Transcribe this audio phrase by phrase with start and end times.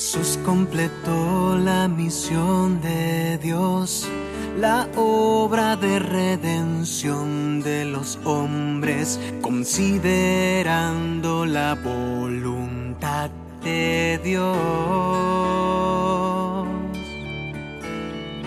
[0.00, 4.08] Jesús completó la misión de Dios,
[4.58, 13.28] la obra de redención de los hombres, considerando la voluntad
[13.62, 14.56] de Dios.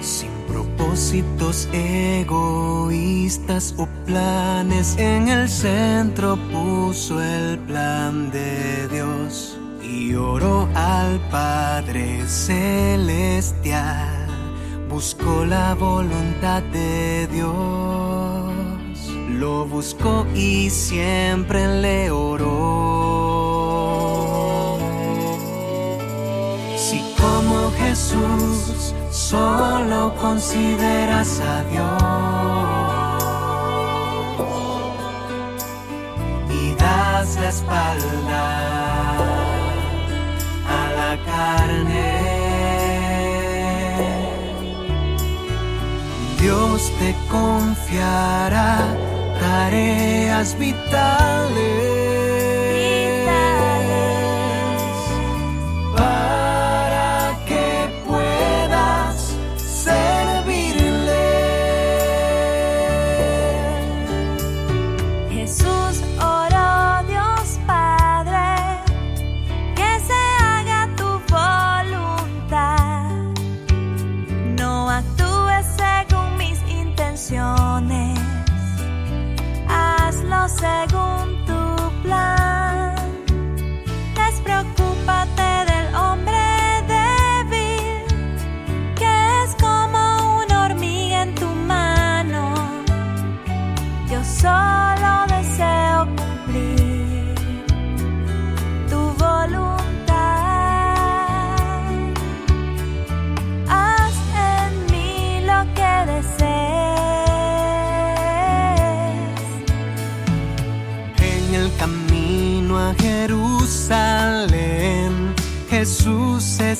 [0.00, 10.68] Sin propósitos egoístas o planes, en el centro puso el plan de Dios y oró
[10.74, 14.26] al Padre Celestial,
[14.88, 17.52] buscó la voluntad de Dios,
[19.30, 22.46] lo buscó y siempre le oró.
[26.76, 31.86] Si como Jesús solo consideras a Dios
[36.50, 38.65] y das la espalda
[46.76, 48.76] Te confiará
[49.40, 51.95] tareas vitales.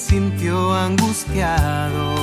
[0.08, 2.14] Sintió angustiado,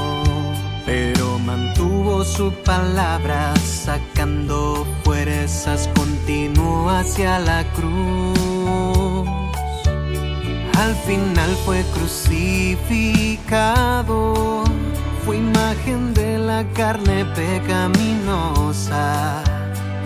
[0.85, 9.27] pero mantuvo su palabra, sacando fuerzas, continuó hacia la cruz.
[10.77, 14.63] Al final fue crucificado,
[15.25, 19.44] fue imagen de la carne pecaminosa,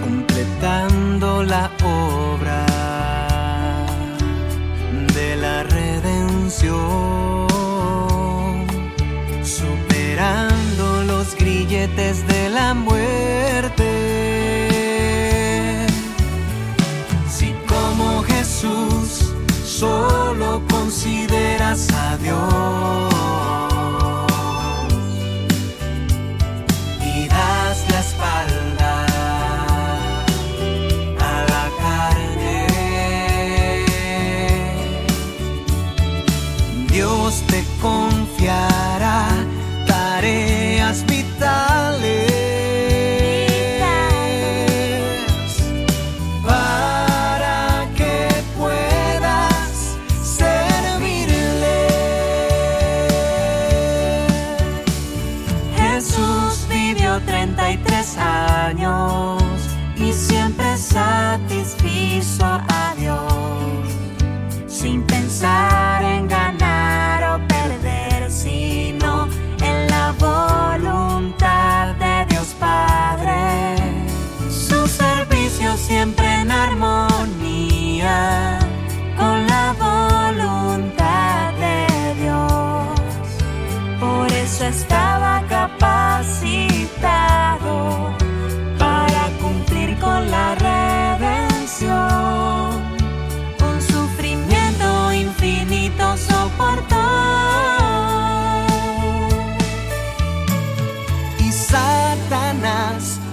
[0.03, 2.06] completando la obra
[11.87, 13.85] grilletes de la muerte.
[17.29, 19.33] Si como Jesús
[19.65, 22.37] solo consideras a Dios
[27.01, 29.03] y das la espalda.
[36.89, 39.27] Dios te confiará
[39.85, 40.56] tareas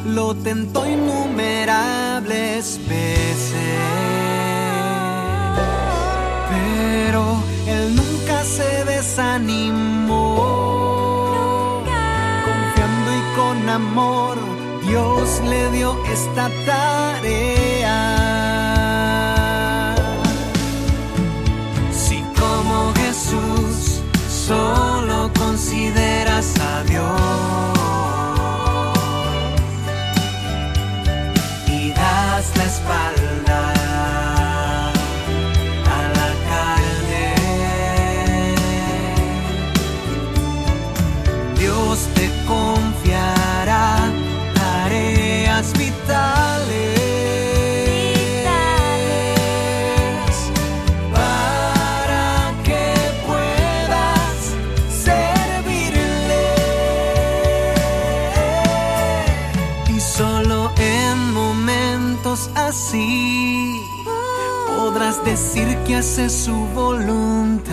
[0.05, 3.55] lo tentó innumerables veces.
[6.51, 10.35] Pero él nunca se desanimó.
[12.45, 14.37] Confiando y con amor,
[14.87, 17.74] Dios le dio esta tarea.
[62.55, 63.81] Así
[64.77, 67.73] podrás decir que hace su voluntad,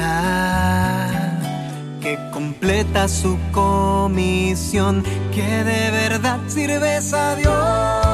[2.02, 5.04] que completa su comisión,
[5.34, 8.11] que de verdad sirves a Dios.